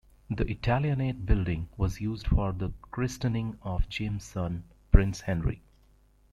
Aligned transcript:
The 0.31 0.49
Italianate 0.49 1.27
building 1.27 1.69
was 1.77 2.01
used 2.01 2.25
for 2.25 2.53
the 2.53 2.71
christening 2.89 3.59
of 3.61 3.87
James's 3.87 4.27
son, 4.27 4.63
Prince 4.91 5.21
Henry. 5.21 5.61